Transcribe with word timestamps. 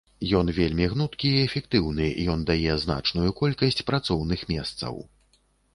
Ён 0.37 0.47
вельмі 0.59 0.87
гнуткі 0.93 1.29
і 1.33 1.43
эфектыўны, 1.47 2.09
ён 2.35 2.39
дае 2.49 2.73
значную 2.85 3.29
колькасць 3.43 3.83
працоўных 3.93 4.39
месцаў. 4.57 5.03